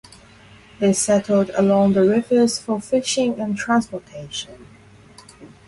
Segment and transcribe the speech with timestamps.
[0.79, 4.65] They settled along the rivers for fishing and transportation.